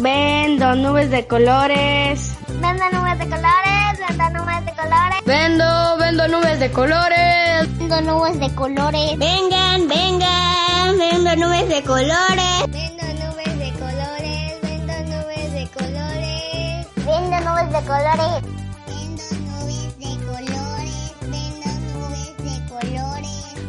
[0.00, 2.36] Vendo nubes de colores.
[2.60, 5.24] Vendo nubes de colores, vendo nubes de colores.
[5.26, 7.78] Vendo, vendo nubes de colores.
[7.78, 9.18] Vendo nubes de colores.
[9.18, 12.62] Vengan, vengan, vendo nubes de colores.
[12.68, 16.86] Vendo nubes de colores, vendo nubes de colores.
[16.94, 18.42] Vendo nubes de colores.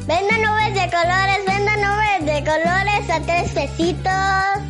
[0.05, 4.68] Vendo nubes de colores, vendo nubes de colores a tres pesitos.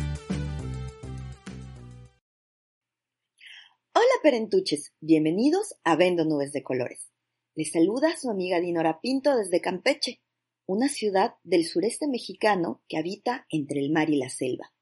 [4.30, 7.10] Perentuches, bienvenidos a Vendo Nubes de Colores.
[7.56, 10.22] Les saluda su amiga Dinora Pinto desde Campeche,
[10.66, 14.72] una ciudad del sureste mexicano que habita entre el mar y la selva.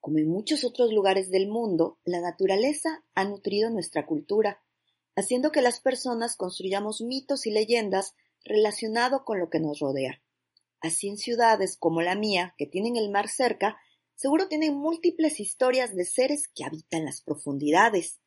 [0.00, 4.62] Como en muchos otros lugares del mundo, la naturaleza ha nutrido nuestra cultura,
[5.14, 8.14] haciendo que las personas construyamos mitos y leyendas
[8.46, 10.22] relacionados con lo que nos rodea.
[10.80, 13.76] Así en ciudades como la mía, que tienen el mar cerca,
[14.14, 18.22] seguro tienen múltiples historias de seres que habitan las profundidades.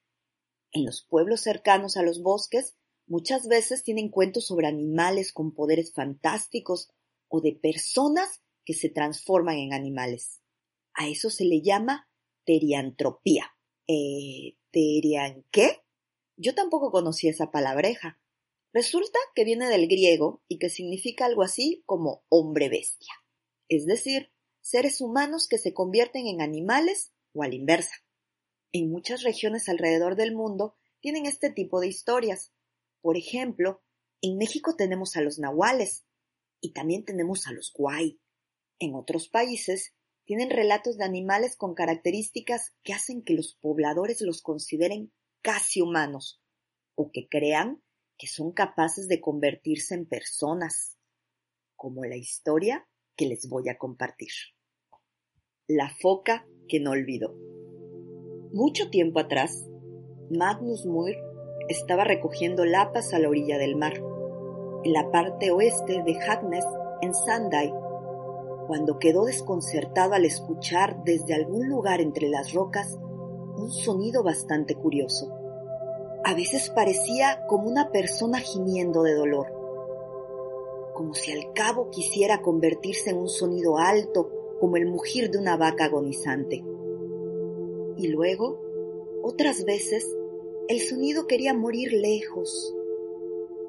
[0.71, 2.75] En los pueblos cercanos a los bosques,
[3.07, 6.89] muchas veces tienen cuentos sobre animales con poderes fantásticos
[7.29, 10.41] o de personas que se transforman en animales.
[10.93, 12.09] A eso se le llama
[12.45, 13.55] teriantropía.
[13.87, 15.83] Eh, ¿Terian qué?
[16.35, 18.19] Yo tampoco conocí esa palabreja.
[18.73, 23.13] Resulta que viene del griego y que significa algo así como hombre bestia.
[23.69, 24.31] Es decir,
[24.61, 27.95] seres humanos que se convierten en animales o a la inversa.
[28.71, 32.51] En muchas regiones alrededor del mundo tienen este tipo de historias.
[33.01, 33.81] Por ejemplo,
[34.21, 36.05] en México tenemos a los nahuales
[36.59, 38.19] y también tenemos a los guay.
[38.79, 39.93] En otros países
[40.25, 46.41] tienen relatos de animales con características que hacen que los pobladores los consideren casi humanos
[46.95, 47.81] o que crean
[48.17, 50.97] que son capaces de convertirse en personas,
[51.75, 54.31] como la historia que les voy a compartir.
[55.67, 57.56] La foca que no olvidó.
[58.57, 59.69] Mucho tiempo atrás,
[60.31, 61.15] Magnus Muir
[61.69, 63.93] estaba recogiendo lapas a la orilla del mar,
[64.83, 66.65] en la parte oeste de Hagnes,
[67.03, 67.71] en Sandai,
[68.65, 72.97] cuando quedó desconcertado al escuchar desde algún lugar entre las rocas
[73.57, 75.31] un sonido bastante curioso.
[76.25, 79.53] A veces parecía como una persona gimiendo de dolor,
[80.95, 85.57] como si al cabo quisiera convertirse en un sonido alto como el mugir de una
[85.57, 86.63] vaca agonizante.
[87.97, 88.61] Y luego,
[89.23, 90.07] otras veces,
[90.67, 92.73] el sonido quería morir lejos,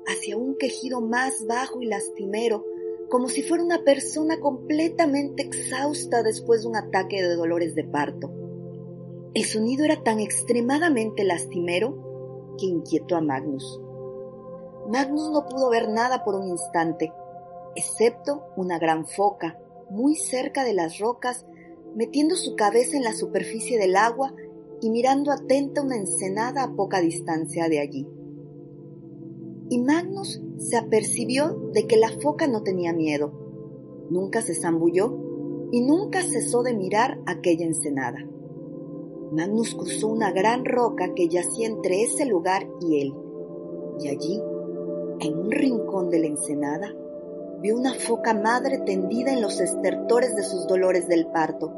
[0.06, 2.64] hacia un quejido más bajo y lastimero,
[3.08, 8.30] como si fuera una persona completamente exhausta después de un ataque de dolores de parto.
[9.34, 13.80] El sonido era tan extremadamente lastimero que inquietó a Magnus.
[14.88, 17.12] Magnus no pudo ver nada por un instante,
[17.76, 19.58] excepto una gran foca,
[19.90, 21.46] muy cerca de las rocas,
[21.94, 24.34] metiendo su cabeza en la superficie del agua
[24.80, 28.06] y mirando atenta una ensenada a poca distancia de allí.
[29.70, 33.32] Y Magnus se apercibió de que la foca no tenía miedo,
[34.10, 38.26] nunca se zambulló y nunca cesó de mirar aquella ensenada.
[39.32, 43.14] Magnus cruzó una gran roca que yacía entre ese lugar y él,
[44.00, 44.42] y allí,
[45.20, 46.94] en un rincón de la ensenada,
[47.60, 51.72] vio una foca madre tendida en los estertores de sus dolores del parto.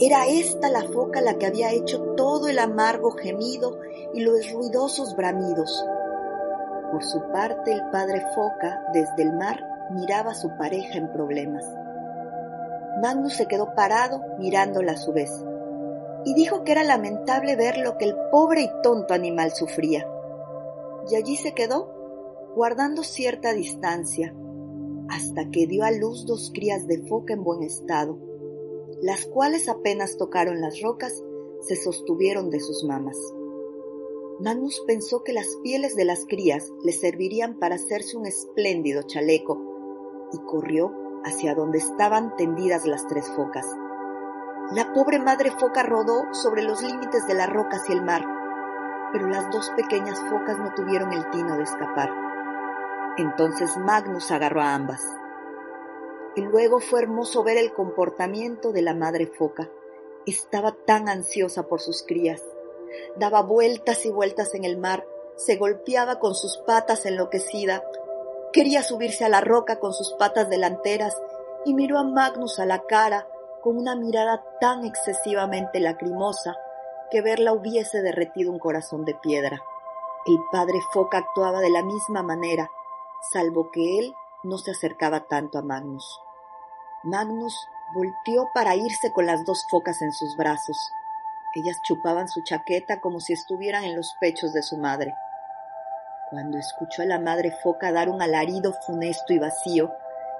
[0.00, 3.80] Era esta la foca la que había hecho todo el amargo gemido
[4.14, 5.84] y los ruidosos bramidos.
[6.92, 11.64] Por su parte, el padre foca, desde el mar, miraba a su pareja en problemas.
[13.02, 15.30] Magnus se quedó parado mirándola a su vez
[16.24, 20.06] y dijo que era lamentable ver lo que el pobre y tonto animal sufría.
[21.10, 24.34] Y allí se quedó, guardando cierta distancia,
[25.08, 28.18] hasta que dio a luz dos crías de foca en buen estado,
[29.00, 31.22] las cuales apenas tocaron las rocas,
[31.60, 33.16] se sostuvieron de sus mamas.
[34.40, 39.58] Magnus pensó que las pieles de las crías le servirían para hacerse un espléndido chaleco,
[40.32, 40.92] y corrió
[41.24, 43.66] hacia donde estaban tendidas las tres focas.
[44.72, 48.22] La pobre madre foca rodó sobre los límites de la roca hacia el mar,
[49.12, 52.27] pero las dos pequeñas focas no tuvieron el tino de escapar.
[53.18, 55.02] Entonces Magnus agarró a ambas.
[56.36, 59.68] Y luego fue hermoso ver el comportamiento de la madre foca.
[60.24, 62.42] Estaba tan ansiosa por sus crías.
[63.16, 65.04] Daba vueltas y vueltas en el mar,
[65.36, 67.84] se golpeaba con sus patas enloquecida,
[68.52, 71.14] quería subirse a la roca con sus patas delanteras
[71.64, 73.28] y miró a Magnus a la cara
[73.62, 76.56] con una mirada tan excesivamente lacrimosa
[77.10, 79.62] que verla hubiese derretido un corazón de piedra.
[80.26, 82.70] El padre Foca actuaba de la misma manera,
[83.32, 86.20] salvo que él no se acercaba tanto a Magnus.
[87.04, 87.54] Magnus
[87.94, 90.76] volteó para irse con las dos focas en sus brazos.
[91.54, 95.14] Ellas chupaban su chaqueta como si estuvieran en los pechos de su madre.
[96.30, 99.92] Cuando escuchó a la madre foca dar un alarido funesto y vacío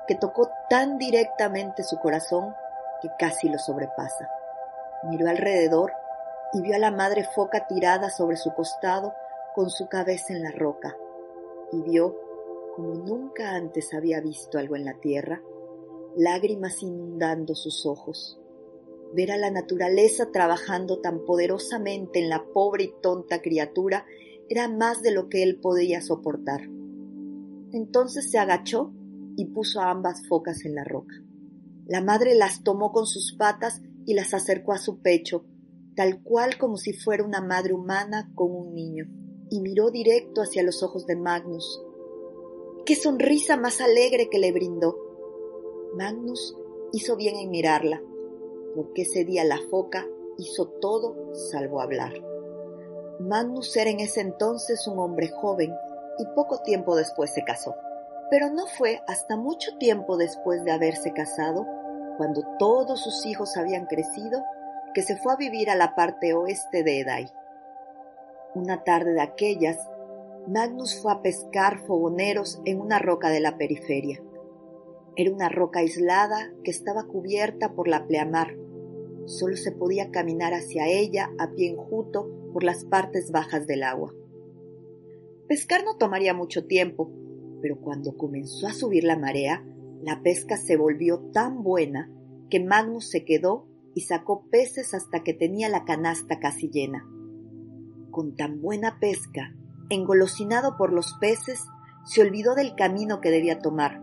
[0.06, 2.54] que tocó tan directamente su corazón
[3.00, 4.28] que casi lo sobrepasa.
[5.04, 5.92] Miró alrededor
[6.52, 9.14] y vio a la madre foca tirada sobre su costado
[9.54, 10.96] con su cabeza en la roca,
[11.72, 12.14] y vio,
[12.78, 15.42] como nunca antes había visto algo en la tierra,
[16.16, 18.38] lágrimas inundando sus ojos.
[19.12, 24.06] Ver a la naturaleza trabajando tan poderosamente en la pobre y tonta criatura
[24.48, 26.68] era más de lo que él podía soportar.
[27.72, 28.92] Entonces se agachó
[29.36, 31.16] y puso ambas focas en la roca.
[31.84, 35.44] La madre las tomó con sus patas y las acercó a su pecho,
[35.96, 39.06] tal cual como si fuera una madre humana con un niño,
[39.50, 41.82] y miró directo hacia los ojos de Magnus.
[42.88, 44.96] ¡Qué sonrisa más alegre que le brindó!
[45.94, 46.56] Magnus
[46.90, 48.00] hizo bien en mirarla,
[48.74, 50.06] porque ese día la foca
[50.38, 52.14] hizo todo salvo hablar.
[53.20, 55.70] Magnus era en ese entonces un hombre joven
[56.18, 57.74] y poco tiempo después se casó.
[58.30, 61.66] Pero no fue hasta mucho tiempo después de haberse casado,
[62.16, 64.42] cuando todos sus hijos habían crecido,
[64.94, 67.30] que se fue a vivir a la parte oeste de Edai.
[68.54, 69.76] Una tarde de aquellas,
[70.50, 74.22] Magnus fue a pescar fogoneros en una roca de la periferia.
[75.14, 78.56] Era una roca aislada que estaba cubierta por la pleamar.
[79.26, 84.14] Solo se podía caminar hacia ella a pie enjuto por las partes bajas del agua.
[85.48, 87.12] Pescar no tomaría mucho tiempo,
[87.60, 89.66] pero cuando comenzó a subir la marea,
[90.02, 92.10] la pesca se volvió tan buena
[92.48, 97.06] que Magnus se quedó y sacó peces hasta que tenía la canasta casi llena.
[98.10, 99.54] Con tan buena pesca,
[99.90, 101.64] engolosinado por los peces,
[102.04, 104.00] se olvidó del camino que debía tomar.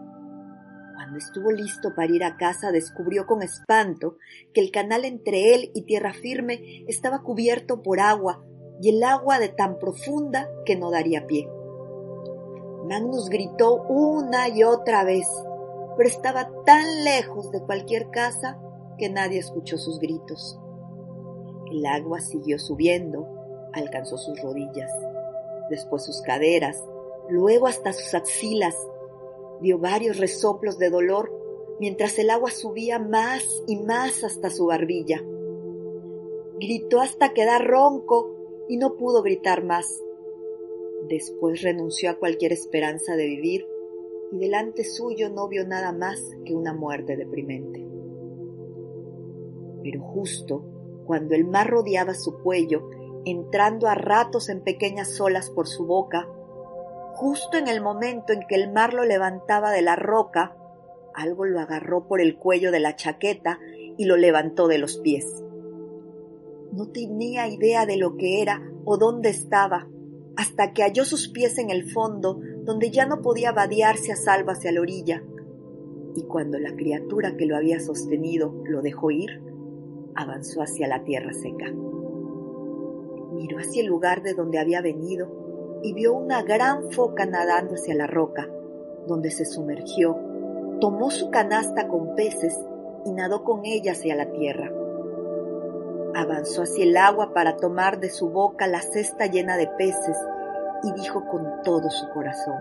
[0.95, 4.17] Cuando estuvo listo para ir a casa, descubrió con espanto
[4.53, 8.43] que el canal entre él y tierra firme estaba cubierto por agua,
[8.81, 11.47] y el agua de tan profunda que no daría pie.
[12.87, 15.27] Magnus gritó una y otra vez,
[15.97, 18.59] pero estaba tan lejos de cualquier casa
[18.97, 20.59] que nadie escuchó sus gritos.
[21.71, 23.27] El agua siguió subiendo,
[23.73, 24.91] alcanzó sus rodillas,
[25.69, 26.83] después sus caderas,
[27.29, 28.75] luego hasta sus axilas.
[29.61, 31.31] Dio varios resoplos de dolor
[31.79, 35.23] mientras el agua subía más y más hasta su barbilla.
[36.59, 38.35] Gritó hasta quedar ronco
[38.69, 40.01] y no pudo gritar más.
[41.09, 43.67] Después renunció a cualquier esperanza de vivir
[44.31, 47.85] y delante suyo no vio nada más que una muerte deprimente.
[49.83, 50.65] Pero justo
[51.05, 52.89] cuando el mar rodeaba su cuello,
[53.25, 56.27] entrando a ratos en pequeñas olas por su boca,
[57.13, 60.55] justo en el momento en que el mar lo levantaba de la roca,
[61.13, 63.59] algo lo agarró por el cuello de la chaqueta
[63.97, 65.43] y lo levantó de los pies.
[66.71, 69.87] No tenía idea de lo que era o dónde estaba,
[70.35, 74.51] hasta que halló sus pies en el fondo, donde ya no podía vadearse a salvo
[74.51, 75.23] hacia la orilla.
[76.15, 79.41] Y cuando la criatura que lo había sostenido lo dejó ir,
[80.15, 81.73] avanzó hacia la tierra seca.
[83.35, 87.93] Miró hacia el lugar de donde había venido y vio una gran foca nadando hacia
[87.93, 88.47] la roca,
[89.07, 90.17] donde se sumergió,
[90.79, 92.57] tomó su canasta con peces
[93.05, 94.71] y nadó con ella hacia la tierra.
[96.15, 100.17] Avanzó hacia el agua para tomar de su boca la cesta llena de peces
[100.83, 102.57] y dijo con todo su corazón,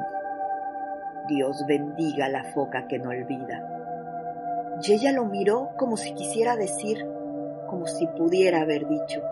[1.28, 3.70] Dios bendiga a la foca que no olvida.
[4.82, 7.06] Y ella lo miró como si quisiera decir,
[7.68, 9.22] como si pudiera haber dicho,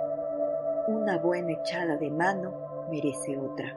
[0.94, 2.52] una buena echada de mano
[2.90, 3.76] merece otra.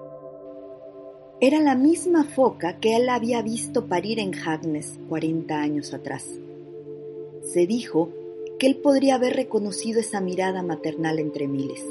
[1.40, 6.28] Era la misma foca que él había visto parir en Hagnes 40 años atrás.
[7.44, 8.10] Se dijo
[8.58, 11.84] que él podría haber reconocido esa mirada maternal entre miles.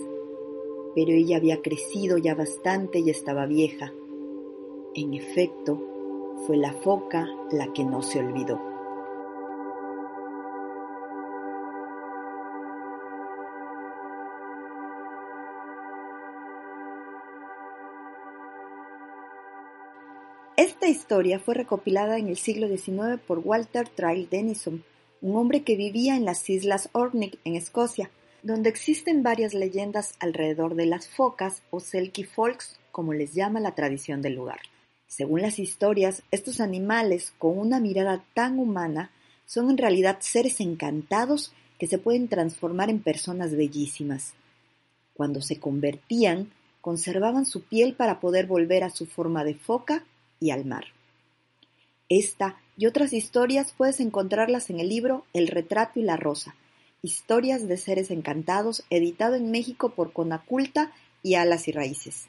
[0.95, 3.93] Pero ella había crecido ya bastante y estaba vieja.
[4.95, 5.78] En efecto,
[6.47, 8.74] fue la foca la que no se olvidó.
[20.56, 24.84] Esta historia fue recopilada en el siglo XIX por Walter Traill Denison,
[25.20, 28.12] un hombre que vivía en las islas Orkney, en Escocia,
[28.44, 33.75] donde existen varias leyendas alrededor de las focas o Selkie Folks, como les llama la
[33.75, 34.61] tradición del lugar.
[35.08, 39.11] Según las historias, estos animales, con una mirada tan humana,
[39.46, 44.34] son en realidad seres encantados que se pueden transformar en personas bellísimas.
[45.14, 50.04] Cuando se convertían, conservaban su piel para poder volver a su forma de foca
[50.41, 50.87] y al mar.
[52.09, 56.55] Esta y otras historias puedes encontrarlas en el libro El retrato y la rosa,
[57.03, 62.26] Historias de Seres Encantados, editado en México por Conaculta y Alas y Raíces.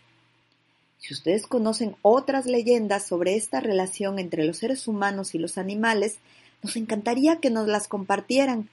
[0.99, 6.17] Si ustedes conocen otras leyendas sobre esta relación entre los seres humanos y los animales,
[6.63, 8.69] nos encantaría que nos las compartieran.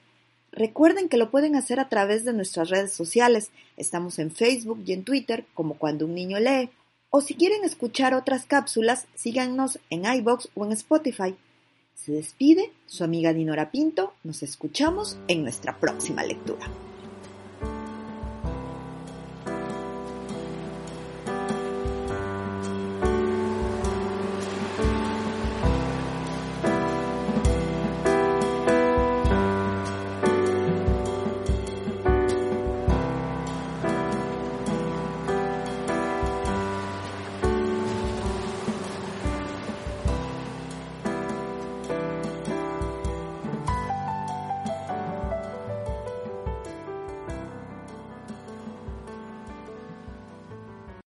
[0.51, 3.51] Recuerden que lo pueden hacer a través de nuestras redes sociales.
[3.77, 6.69] Estamos en Facebook y en Twitter como Cuando un niño lee.
[7.15, 11.35] O si quieren escuchar otras cápsulas, síganos en iBox o en Spotify.
[11.93, 14.15] Se despide su amiga Dinora Pinto.
[14.23, 16.65] Nos escuchamos en nuestra próxima lectura.